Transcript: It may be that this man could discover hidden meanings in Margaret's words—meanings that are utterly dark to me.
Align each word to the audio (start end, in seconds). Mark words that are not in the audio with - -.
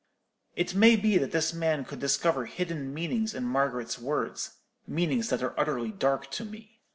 It 0.55 0.73
may 0.73 0.95
be 0.95 1.19
that 1.19 1.31
this 1.31 1.53
man 1.53 1.85
could 1.85 1.99
discover 1.99 2.45
hidden 2.47 2.91
meanings 2.91 3.35
in 3.35 3.43
Margaret's 3.43 3.99
words—meanings 3.99 5.29
that 5.29 5.43
are 5.43 5.53
utterly 5.59 5.91
dark 5.91 6.31
to 6.31 6.43
me. 6.43 6.81